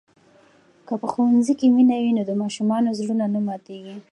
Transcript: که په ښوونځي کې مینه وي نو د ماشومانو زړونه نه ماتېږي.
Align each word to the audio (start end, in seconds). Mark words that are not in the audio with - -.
که 0.87 0.93
په 1.01 1.07
ښوونځي 1.11 1.53
کې 1.59 1.67
مینه 1.75 1.97
وي 2.03 2.11
نو 2.17 2.23
د 2.29 2.31
ماشومانو 2.41 2.95
زړونه 2.99 3.25
نه 3.33 3.39
ماتېږي. 3.47 3.95